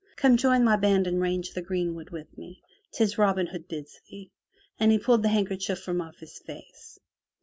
[0.15, 2.63] Come, join my band and range the greenwood with me.
[2.91, 4.31] Tis Robin Hood bids thee!"
[4.79, 6.97] And he pulled the kerchief from off his face.